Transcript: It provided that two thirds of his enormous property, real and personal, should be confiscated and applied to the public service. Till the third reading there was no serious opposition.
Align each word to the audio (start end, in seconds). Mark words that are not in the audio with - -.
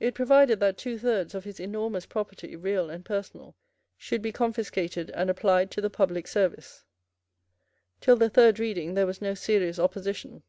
It 0.00 0.16
provided 0.16 0.58
that 0.58 0.76
two 0.76 0.98
thirds 0.98 1.32
of 1.32 1.44
his 1.44 1.60
enormous 1.60 2.06
property, 2.06 2.56
real 2.56 2.90
and 2.90 3.04
personal, 3.04 3.54
should 3.96 4.20
be 4.20 4.32
confiscated 4.32 5.10
and 5.10 5.30
applied 5.30 5.70
to 5.70 5.80
the 5.80 5.88
public 5.90 6.26
service. 6.26 6.84
Till 8.00 8.16
the 8.16 8.28
third 8.28 8.58
reading 8.58 8.94
there 8.94 9.06
was 9.06 9.22
no 9.22 9.34
serious 9.34 9.78
opposition. 9.78 10.42